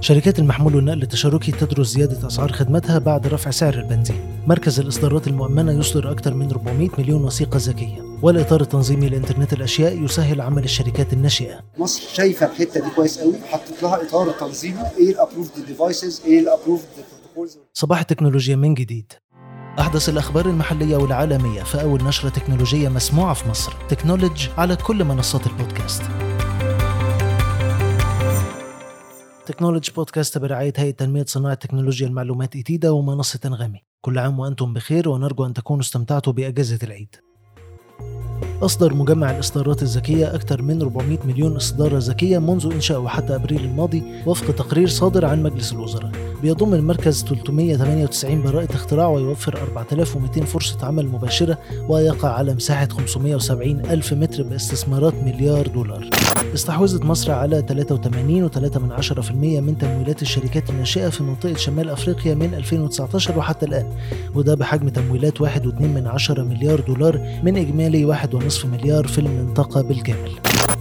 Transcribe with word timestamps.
شركات 0.00 0.38
المحمول 0.38 0.76
والنقل 0.76 1.02
التشاركي 1.02 1.52
تدرس 1.52 1.86
زيادة 1.86 2.26
أسعار 2.26 2.52
خدماتها 2.52 2.98
بعد 2.98 3.26
رفع 3.26 3.50
سعر 3.50 3.74
البنزين. 3.74 4.20
مركز 4.46 4.80
الإصدارات 4.80 5.28
المؤمنة 5.28 5.72
يصدر 5.72 6.12
أكثر 6.12 6.34
من 6.34 6.50
400 6.50 6.88
مليون 6.98 7.24
وثيقة 7.24 7.56
ذكية. 7.56 8.02
والإطار 8.22 8.60
التنظيمي 8.60 9.08
لإنترنت 9.08 9.52
الأشياء 9.52 10.04
يسهل 10.04 10.40
عمل 10.40 10.64
الشركات 10.64 11.12
الناشئة. 11.12 11.60
مصر 11.78 12.02
شايفة 12.14 12.46
الحتة 12.46 12.80
دي 12.80 12.90
كويس 12.96 13.18
قوي. 13.18 13.34
حطت 13.50 13.82
لها 13.82 14.02
إطار 14.02 14.30
تنظيمي. 14.30 14.82
إيه 14.98 15.10
ال 15.10 15.16
approved 15.16 15.66
devices 15.66 16.22
إيه 16.26 16.40
ال 16.40 16.45
approved 16.45 16.88
protocols 16.96 17.58
صباح 17.72 18.00
التكنولوجيا 18.00 18.56
من 18.56 18.74
جديد. 18.74 19.12
أحدث 19.78 20.08
الأخبار 20.08 20.46
المحلية 20.46 20.96
والعالمية 20.96 21.62
في 21.62 21.82
أول 21.82 22.04
نشرة 22.04 22.28
تكنولوجية 22.28 22.88
مسموعة 22.88 23.34
في 23.34 23.48
مصر. 23.48 23.72
تكنولوج 23.88 24.48
على 24.58 24.76
كل 24.76 25.04
منصات 25.04 25.46
البودكاست. 25.46 26.02
تكنولوجي 29.50 29.92
بودكاست 29.92 30.38
برعاية 30.38 30.72
هيئة 30.76 30.90
تنمية 30.90 31.24
صناعة 31.24 31.54
تكنولوجيا 31.54 32.06
المعلومات 32.06 32.56
إتيدا 32.56 32.90
ومنصة 32.90 33.40
أنغامي 33.44 33.84
كل 34.00 34.18
عام 34.18 34.38
وأنتم 34.38 34.74
بخير 34.74 35.08
ونرجو 35.08 35.46
أن 35.46 35.52
تكونوا 35.52 35.82
استمتعتوا 35.82 36.32
بأجازة 36.32 36.78
العيد. 36.82 37.16
أصدر 38.62 38.94
مجمع 38.94 39.30
الإصدارات 39.30 39.82
الذكية 39.82 40.34
أكثر 40.34 40.62
من 40.62 40.82
400 40.82 41.18
مليون 41.24 41.56
إصدارة 41.56 41.98
ذكية 41.98 42.38
منذ 42.38 42.72
إنشائه 42.72 43.08
حتى 43.08 43.34
أبريل 43.34 43.64
الماضي 43.64 44.02
وفق 44.26 44.54
تقرير 44.54 44.88
صادر 44.88 45.26
عن 45.26 45.42
مجلس 45.42 45.72
الوزراء. 45.72 46.10
بيضم 46.42 46.74
المركز 46.74 47.24
398 47.24 48.42
براءة 48.42 48.74
اختراع 48.74 49.08
ويوفر 49.08 49.58
4200 49.62 50.44
فرصة 50.44 50.86
عمل 50.86 51.06
مباشرة 51.06 51.58
ويقع 51.88 52.28
على 52.28 52.54
مساحة 52.54 52.88
570 52.88 53.80
ألف 53.80 54.12
متر 54.12 54.42
باستثمارات 54.42 55.14
مليار 55.14 55.66
دولار. 55.66 56.10
استحوذت 56.54 57.04
مصر 57.04 57.32
على 57.32 57.62
83.3% 57.68 59.32
من 59.60 59.78
تمويلات 59.78 60.22
الشركات 60.22 60.70
الناشئة 60.70 61.08
في 61.08 61.22
منطقة 61.22 61.56
شمال 61.56 61.90
أفريقيا 61.90 62.34
من 62.34 62.54
2019 62.54 63.38
وحتى 63.38 63.66
الآن 63.66 63.86
وده 64.34 64.54
بحجم 64.54 64.88
تمويلات 64.88 65.42
1.2 65.42 66.38
مليار 66.38 66.80
دولار 66.80 67.40
من 67.42 67.56
إجمالي 67.56 68.16
1.5 68.16 68.49
مليار 68.64 69.06
في 69.06 69.18
المنطقة 69.18 69.82
بالكامل 69.82 70.30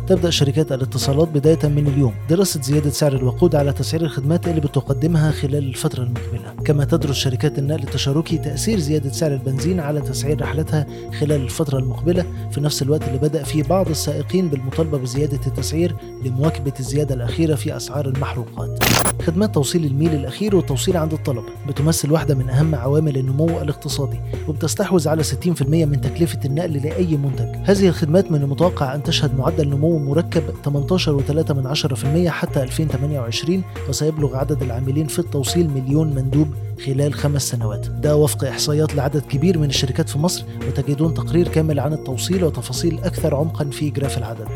تبدأ 0.10 0.30
شركات 0.30 0.72
الاتصالات 0.72 1.28
بداية 1.28 1.68
من 1.68 1.88
اليوم. 1.88 2.14
دراسة 2.30 2.62
زيادة 2.62 2.90
سعر 2.90 3.16
الوقود 3.16 3.56
على 3.56 3.74
تسعير 3.74 4.02
الخدمات 4.02 4.48
اللي 4.48 4.62
بتقدمها 4.62 5.32
خلال 5.32 5.70
الفترة 5.70 6.04
المقبلة. 6.04 6.54
كما 6.66 6.86
تدرس 6.86 7.16
شركات 7.16 7.60
النقل 7.60 7.84
التشاركي 7.84 8.38
تأثير 8.38 8.80
زيادة 8.80 9.12
سعر 9.12 9.34
البنزين 9.34 9.80
على 9.80 10.02
تسعير 10.02 10.42
رحلتها 10.42 10.86
خلال 11.20 11.42
الفترة 11.42 11.80
المقبلة. 11.80 12.26
في 12.52 12.62
نفس 12.62 12.82
الوقت 12.82 13.08
اللي 13.08 13.18
بدأ 13.18 13.44
فيه 13.44 13.64
بعض 13.64 13.90
السائقين 13.90 14.48
بالمطالبة 14.48 14.98
بزيادة 14.98 15.40
التسعير 15.48 15.96
لمواكبة 16.26 16.74
الزيادة 16.80 17.16
الأخيرة 17.16 17.56
في 17.56 17.78
أسعار 17.78 18.08
المحروقات. 18.08 18.84
خدمات 19.28 19.54
توصيل 19.54 19.86
الميل 19.86 20.16
الأخير 20.16 20.56
والتوصيل 20.56 20.98
عند 20.98 21.14
الطلب 21.14 21.44
بتمثل 21.68 22.12
واحدة 22.12 22.36
من 22.36 22.50
أهم 22.50 22.76
عوامل 22.76 23.18
النمو 23.18 23.62
الاقتصادي 23.62 24.20
وبتستحوذ 24.48 25.08
على 25.08 25.24
60% 25.24 25.86
من 25.86 26.02
تكلفة 26.02 26.40
النقل 26.46 26.74
لأي 26.74 27.18
منتج. 27.18 27.56
هذه 27.64 27.88
الخدمات 27.88 28.32
من 28.32 28.42
المتوقع 28.42 28.96
أن 28.96 29.04
تشهد 29.04 29.38
معدل 29.38 29.70
نمو 29.70 29.99
مركب 30.06 30.44
18.3% 30.66 32.28
حتى 32.28 32.64
2028 32.64 33.64
وسيبلغ 33.90 34.36
عدد 34.36 34.64
العاملين 34.64 35.08
في 35.08 35.20
التوصيل 35.20 35.70
مليون 35.70 36.16
مندوب 36.16 36.48
خلال 36.86 37.14
خمس 37.14 37.50
سنوات. 37.50 37.88
ده 37.88 38.16
وفق 38.16 38.44
إحصائيات 38.48 38.96
لعدد 38.96 39.22
كبير 39.22 39.58
من 39.58 39.70
الشركات 39.70 40.10
في 40.10 40.20
مصر 40.20 40.44
وتجدون 40.68 41.14
تقرير 41.14 41.48
كامل 41.48 41.80
عن 41.80 41.94
التوصيل 41.94 42.44
وتفاصيل 42.44 43.00
أكثر 43.04 43.36
عمقا 43.36 43.66
في 43.66 43.90
جراف 43.90 44.18
العدد. 44.18 44.48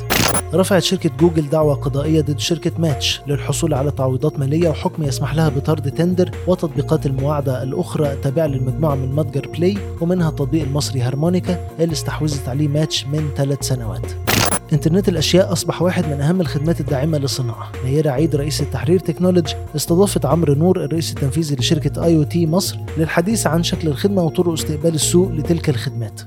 رفعت 0.54 0.84
شركة 0.84 1.10
جوجل 1.20 1.50
دعوى 1.50 1.74
قضائية 1.74 2.22
ضد 2.22 2.40
شركة 2.40 2.72
ماتش 2.78 3.22
للحصول 3.28 3.74
على 3.74 3.92
تعويضات 3.92 4.40
مالية 4.40 4.70
وحكم 4.70 5.04
يسمح 5.04 5.36
لها 5.36 5.50
بطرد 5.50 5.92
تندر 5.92 6.32
وتطبيقات 6.48 7.06
المواعدة 7.06 7.64
الأخرى 7.64 8.14
التابعة 8.14 8.48
للمجموعة 8.48 8.96
من 8.96 9.16
متجر 9.16 9.48
بلاي 9.48 9.78
ومنها 10.02 10.30
التطبيق 10.30 10.64
المصري 10.64 11.02
هارمونيكا 11.02 11.70
اللي 11.80 11.94
استحوذت 11.94 12.50
عليه 12.50 12.68
ماتش 12.68 13.06
من 13.06 13.30
ثلاث 13.36 13.64
سنوات. 13.68 14.33
انترنت 14.74 15.10
الأشياء 15.10 15.52
أصبح 15.52 15.82
واحد 15.82 16.06
من 16.08 16.22
أهم 16.22 16.42
الخدمات 16.42 16.80
الداعمة 16.80 17.18
للصناعه 17.18 17.72
نيرة 17.86 18.10
عيد 18.12 18.36
رئيس 18.36 18.62
التحرير 18.62 19.00
تكنولوجي 19.00 19.56
استضافت 19.76 20.26
عمرو 20.26 20.54
نور 20.54 20.84
الرئيس 20.84 21.10
التنفيذي 21.10 21.56
لشركة 21.56 22.06
IoT 22.06 22.48
مصر 22.48 22.78
للحديث 22.98 23.48
عن 23.48 23.64
شكل 23.64 23.88
الخدمة 23.88 24.24
وطرق 24.24 24.54
استقبال 24.54 24.94
السوق 24.96 25.32
لتلك 25.32 25.70
الخدمات. 25.70 26.22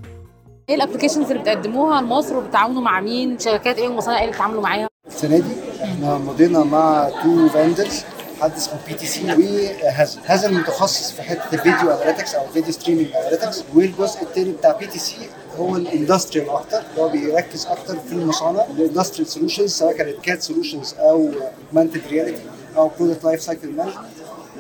إيه 0.69 0.75
ال 0.75 0.79
applications 0.79 1.31
اللي 1.31 1.43
بتقدموها 1.43 2.03
لمصر 2.03 2.37
وبتتعاونوا 2.37 2.83
مع 2.83 3.01
مين؟ 3.01 3.39
شركات 3.39 3.79
إيه 3.79 3.89
ومصانع 3.89 4.17
إيه 4.17 4.23
اللي 4.23 4.33
بتتعاملوا 4.33 4.63
معاها؟ 4.63 4.89
السنة 5.07 5.39
دي 5.39 5.53
إحنا 5.85 6.19
مضينا 6.19 6.65
مع 6.65 7.11
two 7.23 7.49
vendors 7.49 8.05
حد 8.41 8.53
اسمه 8.57 8.79
PTC 8.89 9.25
وهازل 9.25 10.21
هازل 10.27 10.55
متخصص 10.55 11.11
في 11.13 11.23
حتة 11.23 11.55
ال 11.55 11.61
video 11.61 11.91
analytics 11.91 12.35
أو 12.35 12.47
video 12.47 12.73
streaming 12.73 13.09
analytics 13.15 13.65
والجزء 13.75 14.23
الثاني 14.23 14.53
بتاع 14.53 14.73
PTC 14.73 15.17
هو 15.59 15.77
ال 15.77 15.84
industrial 15.84 16.51
أكتر 16.51 16.83
هو 16.99 17.09
بيركز 17.09 17.67
أكتر 17.67 17.99
في 18.09 18.13
المصانع 18.13 18.65
ال 18.65 18.71
industrial 18.71 19.29
solutions 19.29 19.71
سواء 19.73 19.93
كانت 19.97 20.21
CAD 20.23 20.43
solutions 20.43 20.95
أو 20.99 21.31
augmented 21.69 22.01
reality 22.11 22.43
أو 22.77 22.91
product 23.01 23.25
lifecycle 23.25 23.69
management 23.69 23.97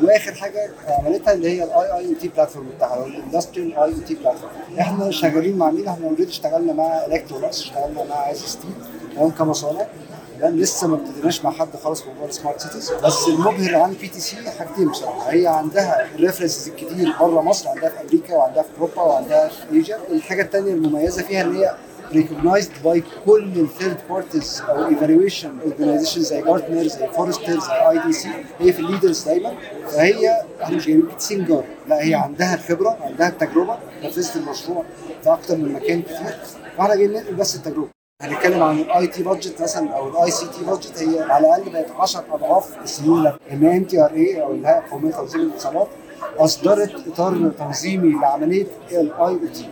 وآخر 0.02 0.34
حاجة 0.34 0.70
عملتها 0.88 1.32
اللي 1.32 1.48
هي 1.50 1.64
ال 1.64 1.92
IIoT 1.92 2.28
platform 2.28 2.66
بتاعها 2.76 3.06
ال 3.06 3.12
industrial 3.12 3.72
IoT 3.78 4.14
platform 4.14 4.50
إحنا 4.80 5.10
شغالين 5.10 5.56
مع 5.58 5.70
مين؟ 5.70 5.88
إحنا 5.88 6.06
already 6.06 6.30
اشتغلنا 6.30 6.72
مع 6.72 7.04
electronics 7.06 7.60
اشتغلنا 7.62 8.04
مع 8.04 8.30
SST 8.30 8.68
كمصانع. 9.38 9.86
تمام 10.40 10.56
لسه 10.56 10.86
ما 10.88 10.94
ابتديناش 10.96 11.44
مع 11.44 11.50
حد 11.50 11.68
خالص 11.84 12.02
في 12.02 12.08
موضوع 12.08 12.24
ال 12.28 12.33
smart 12.33 12.60
cities 12.60 12.92
بس 13.04 13.28
المبهر 13.28 13.74
عن 13.76 13.92
PTC 14.00 14.36
حاجتين 14.58 14.88
بصراحة. 14.88 15.30
هي 15.32 15.46
عندها 15.46 16.08
references 16.16 16.68
كتير 16.68 17.12
بره 17.20 17.40
مصر 17.42 17.68
عندها 17.68 17.88
في 17.90 18.00
أمريكا 18.00 18.34
وعندها 18.36 18.62
في 18.62 18.68
أوروبا 18.80 19.02
وعندها 19.02 19.48
في 19.48 19.72
ايجا 19.72 19.98
الحاجة 20.10 20.42
الثانية 20.42 20.72
المميزة 20.72 21.22
فيها 21.22 21.42
إن 21.42 21.56
هي 21.56 21.74
recognized 22.12 22.84
by 22.86 23.00
كل 23.26 23.52
ال 23.60 23.66
third 23.66 23.96
parties 24.10 24.62
أو 24.68 24.88
evaluation 24.88 25.58
organization 25.64 26.20
زي 26.22 26.42
جارتنر 26.42 26.86
زي 26.86 27.06
فورستر 27.08 27.60
زي 27.60 27.72
IDC 27.90 28.28
هي 28.60 28.72
في 28.72 28.78
ال 28.78 28.84
leaders 28.84 29.22
دايما. 29.22 29.54
فهي 29.88 30.42
إحنا 30.62 30.76
مش 30.76 30.86
جايبين 30.86 31.16
teenager 31.16 31.64
لا 31.88 32.02
هي 32.04 32.14
عندها 32.14 32.54
الخبرة 32.54 32.96
عندها 33.00 33.28
التجربة 33.28 33.78
نفذت 34.04 34.36
المشروع 34.36 34.84
في 35.24 35.32
أكتر 35.32 35.56
من 35.56 35.72
مكان 35.72 36.02
كتير. 36.02 36.36
وإحنا 36.78 36.94
جايين 36.94 37.12
ننقل 37.12 37.34
بس 37.34 37.56
التجربة. 37.56 37.95
هنتكلم 38.22 38.62
عن 38.62 38.78
ال 38.78 39.06
IT 39.06 39.22
budget 39.22 39.62
مثلا 39.62 39.90
أو 39.90 40.08
ال 40.08 40.30
ICT 40.30 40.64
budget 40.64 40.98
هي 41.02 41.20
على 41.22 41.46
الأقل 41.46 41.70
بقت 41.72 41.90
10 41.98 42.24
أضعاف 42.30 42.78
السيوله 42.84 43.38
ان 43.50 43.66
NTRA 43.66 44.42
أو 44.42 44.52
الهيئه 44.54 44.78
القوميه 44.78 45.08
لتنظيم 45.10 45.40
الاتصالات 45.40 45.88
أصدرت 46.38 47.08
إطار 47.08 47.50
تنظيمي 47.58 48.20
لعملية 48.20 48.66
ال 48.90 49.10
IoT 49.18 49.68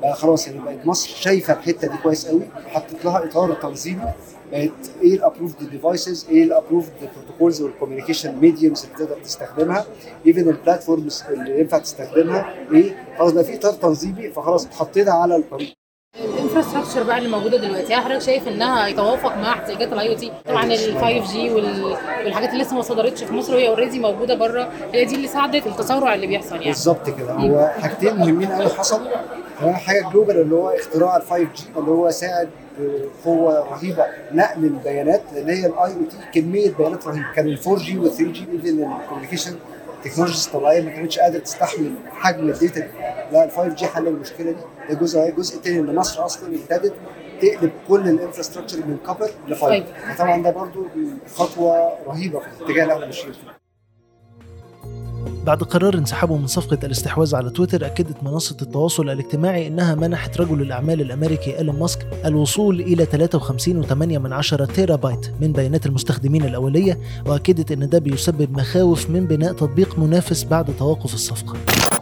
بقى 0.00 0.14
خلاص 0.14 0.46
يعني 0.48 0.60
بقت 0.60 0.86
مصر 0.86 1.08
شايفة 1.08 1.52
الحتة 1.54 1.88
دي 1.88 1.96
كويس 2.02 2.26
قوي 2.26 2.42
حطت 2.66 3.04
لها 3.04 3.24
إطار 3.24 3.54
تنظيمي 3.54 4.12
بقت 4.52 4.70
إيه 5.02 5.14
ال 5.14 5.20
approved 5.20 5.70
devices 5.70 6.26
إيه 6.30 6.42
ال 6.44 6.49
approved 6.49 6.92
protocols 7.16 7.62
وال 7.62 7.72
communication 7.72 8.36
mediums 8.40 8.84
اللي 8.84 8.96
تقدر 9.06 9.20
تستخدمها 9.24 9.84
even 10.26 10.48
ال 10.48 10.56
platforms 10.56 11.24
اللي 11.30 11.60
ينفع 11.60 11.78
تستخدمها 11.78 12.54
إيه؟ 12.72 13.06
خلاص 13.18 13.32
بقى 13.32 13.44
في 13.44 13.54
إطار 13.56 13.72
تنظيمي 13.72 14.30
فخلاص 14.30 14.66
اتحطينا 14.66 15.12
على 15.12 15.36
الطريق 15.36 15.75
ال 16.60 16.63
infrastructure 16.63 17.02
بقى 17.02 17.18
اللي 17.18 17.28
موجوده 17.28 17.56
دلوقتي. 17.58 17.94
هل 17.94 18.00
حضرتك 18.04 18.22
شايف 18.26 18.48
إنها 18.48 18.86
يتوافق 18.86 19.36
مع 19.36 19.52
احتياجات 19.52 19.92
ال 19.92 20.08
IoT 20.08 20.32
طبعا 20.48 20.64
ال 20.64 20.98
5G 21.00 21.50
والحاجات 21.50 22.50
اللي 22.52 22.62
لسه 22.64 22.74
ما 22.76 22.82
صدرتش 22.82 23.24
في 23.24 23.32
مصر 23.32 23.54
وهي 23.54 23.68
already 23.68 23.98
موجودة 23.98 24.34
بره 24.34 24.68
هي 24.92 25.04
دي 25.04 25.14
اللي 25.14 25.28
ساعدت 25.28 25.66
التسارع 25.66 26.14
اللي 26.14 26.26
بيحصل 26.26 26.54
يعني. 26.54 26.66
بالظبط 26.66 27.10
كده. 27.10 27.32
هو 27.32 27.70
حاجتين 27.82 28.16
مهمين 28.16 28.52
قوي 28.52 28.68
حصلوا 28.68 29.08
هو 29.60 29.72
حاجة 29.72 30.08
global 30.12 30.40
اللي 30.40 30.54
هو 30.54 30.68
اختراع 30.68 31.16
ال 31.16 31.22
5G 31.22 31.48
اللي 31.76 31.90
هو 31.90 32.10
ساعد 32.10 32.48
بقوه 33.24 33.58
رهيبة 33.70 34.04
نقل 34.32 34.64
البيانات 34.64 35.22
لأن 35.34 35.48
هي 35.48 35.66
ال 35.66 35.92
IoT 35.92 36.40
كمية 36.40 36.70
بيانات 36.78 37.06
رهيبة. 37.06 37.26
كان 37.36 37.46
ال 37.46 37.58
4G 37.66 37.98
وال 37.98 38.10
3G 38.10 38.32
even 38.32 38.40
ال 38.52 38.92
communication 39.02 39.54
technologies 40.04 40.46
الطبيعيه 40.46 40.82
ما 40.82 40.90
كانتش 40.90 41.18
قادرة 41.18 41.38
تستحمل 41.38 41.90
حجم 42.12 42.48
ال 42.48 42.56
data 42.56 42.86
لا 43.32 43.44
ال 43.44 43.50
5G 43.50 43.86
حل 43.86 44.08
المشكلة 44.08 44.50
دي. 44.50 44.58
ده 44.94 45.00
جزء 45.00 45.28
الجزء 45.28 45.56
الثاني 45.56 45.78
إن 45.78 45.94
مصر 45.94 46.24
أصلا 46.24 46.48
ابتدت 46.54 46.94
تقلب 47.42 47.70
كل 47.88 48.08
ال 48.08 48.12
infrastructure 48.12 48.76
من 48.78 48.96
copper 49.06 49.30
ل 49.48 49.54
fiber 49.54 49.86
فطبعا 50.16 50.42
ده 50.42 50.50
برضو 50.50 50.86
خطوة 51.36 51.88
رهيبة 52.06 52.38
في 52.40 52.46
الاتجاه 52.60 52.82
اللي 52.82 52.94
إحنا 52.94 53.06
ماشيين 53.06 53.32
فيه 53.32 53.56
بعد 55.44 55.62
قرار 55.62 55.94
انسحابه 55.94 56.36
من 56.36 56.46
صفقة 56.46 56.78
الاستحواذ 56.86 57.34
على 57.36 57.50
تويتر 57.50 57.86
أكدت 57.86 58.22
منصة 58.22 58.56
التواصل 58.62 59.10
الاجتماعي 59.10 59.66
إنها 59.66 59.94
منحت 59.94 60.40
رجل 60.40 60.62
الأعمال 60.62 61.00
الأمريكي 61.00 61.58
إيلون 61.58 61.78
ماسك 61.78 62.06
الوصول 62.24 62.80
إلى 62.80 63.06
53.8 63.86 63.92
من 63.94 64.32
عشرة 64.32 64.64
تيرا 64.64 64.96
بايت 64.96 65.30
من 65.40 65.52
بيانات 65.52 65.86
المستخدمين 65.86 66.44
الأولية 66.44 67.00
وأكدت 67.26 67.72
إن 67.72 67.88
ده 67.88 67.98
بيسبب 67.98 68.58
مخاوف 68.58 69.10
من 69.10 69.26
بناء 69.26 69.52
تطبيق 69.52 69.98
منافس 69.98 70.44
بعد 70.44 70.76
توقف 70.78 71.14
الصفقة. 71.14 71.56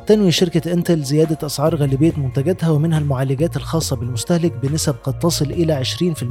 تنوي 0.06 0.32
شركة 0.32 0.72
إنتل 0.72 1.02
زيادة 1.02 1.46
أسعار 1.46 1.74
غالبية 1.76 2.12
منتجاتها 2.16 2.70
ومنها 2.70 2.98
المعالجات 2.98 3.56
الخاصة 3.56 3.96
بالمستهلك 3.96 4.52
بنسب 4.52 4.94
قد 5.02 5.18
تصل 5.18 5.50
إلى 5.50 5.84
20% 5.84 6.24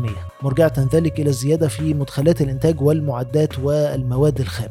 مرجعة 0.44 0.88
ذلك 0.94 1.20
إلى 1.20 1.30
الزيادة 1.30 1.68
في 1.68 1.94
مدخلات 1.94 2.42
الإنتاج 2.42 2.82
والمعدات 2.82 3.60
والمواد 3.60 4.40
الخام. 4.40 4.70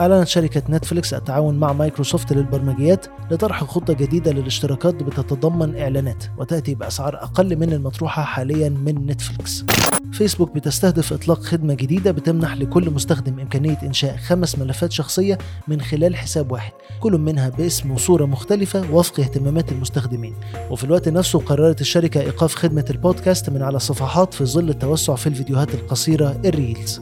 أعلنت 0.00 0.28
شركة 0.28 0.62
نتفليكس 0.70 1.14
التعاون 1.14 1.54
مع 1.54 1.72
مايكروسوفت 1.72 2.32
للبرمجيات 2.32 3.06
لطرح 3.30 3.64
خطة 3.64 3.92
جديدة 3.92 4.32
للاشتراكات 4.32 4.94
بتتضمن 4.94 5.78
إعلانات 5.78 6.24
وتأتي 6.38 6.74
بأسعار 6.74 7.16
أقل 7.16 7.56
من 7.56 7.72
المطروحة 7.72 8.22
حاليا 8.22 8.68
من 8.68 9.06
نتفليكس. 9.06 9.64
فيسبوك 10.12 10.54
بتستهدف 10.54 11.12
إطلاق 11.12 11.42
خدمة 11.42 11.74
جديدة 11.74 12.10
بتمنح 12.10 12.54
لكل 12.54 12.90
مستخدم 12.90 13.40
إمكانية 13.40 13.78
إنشاء 13.82 14.16
خمس 14.16 14.58
ملفات 14.58 14.92
شخصية 14.92 15.38
من 15.68 15.80
خلال 15.80 16.16
حساب 16.16 16.52
واحد 16.52 16.72
كل 17.00 17.12
منها 17.12 17.48
باسم 17.48 17.90
وصورة 17.90 18.24
مختلفة 18.24 18.92
وفق 18.92 19.20
اهتمامات 19.20 19.72
المستخدمين. 19.72 20.34
وفي 20.70 20.84
الوقت 20.84 21.08
نفسه 21.08 21.38
قررت 21.38 21.80
الشركة 21.80 22.20
إيقاف 22.20 22.54
خدمة 22.54 22.84
البودكاست 22.90 23.50
من 23.50 23.62
على 23.62 23.76
الصفحات 23.76 24.34
في 24.34 24.44
ظل 24.44 24.68
التوسع 24.68 25.14
في 25.14 25.26
الفيديوهات 25.26 25.74
القصيرة 25.74 26.40
الريلز. 26.44 27.00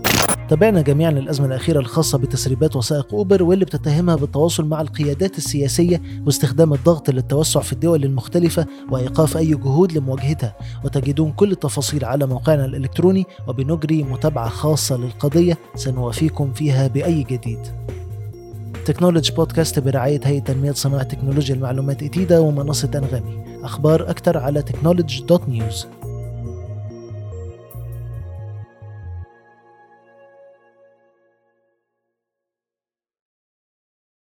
تابعنا 0.49 0.81
جميعا 0.81 1.11
الأزمة 1.11 1.47
الأخيرة 1.47 1.79
الخاصة 1.79 2.19
بتسريبات 2.19 2.77
وثائق 2.77 3.15
أوبر 3.15 3.43
واللي 3.43 3.65
بتتهمها 3.65 4.17
بالتواصل 4.17 4.65
مع 4.65 4.81
القيادات 4.81 5.39
السياسية 5.39 6.03
واستخدام 6.27 6.73
الضغط 6.73 7.11
للتوسع 7.11 7.61
في 7.61 7.73
الدول 7.73 8.05
المختلفة 8.05 8.67
وإيقاف 8.91 9.37
أي 9.37 9.55
جهود 9.55 9.93
لمواجهتها. 9.93 10.55
وتجدون 10.85 11.33
كل 11.33 11.53
التفاصيل 11.53 12.05
على 12.05 12.27
موقعنا 12.27 12.65
الإلكتروني 12.65 13.27
وبنجري 13.49 14.03
متابعة 14.03 14.49
خاصة 14.49 14.97
للقضية 14.97 15.59
سنوافيكم 15.75 16.53
فيها 16.53 16.87
بأي 16.87 17.23
جديد. 17.23 17.61
Technology 18.85 19.33
Podcast 19.33 19.79
برعاية 19.79 20.21
هيئة 20.25 20.41
تنمية 20.41 20.73
صناعة 20.73 21.03
تكنولوجيا 21.03 21.55
المعلومات 21.55 22.03
إتيدا 22.03 22.39
ومنصة 22.39 22.91
أنغامي. 22.95 23.45
أخبار 23.63 24.11
أكثر 24.11 24.39
على 24.39 24.63
technology 24.63 25.25
dot 25.25 25.49
news 25.49 25.87